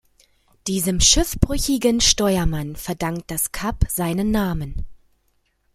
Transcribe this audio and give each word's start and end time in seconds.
Diesem 0.65 0.99
schiffbrüchigen 0.99 2.01
Steuermann 2.01 2.75
verdankt 2.75 3.29
das 3.29 3.51
Kap 3.51 3.83
seinen 3.87 4.31
Namen. 4.31 4.87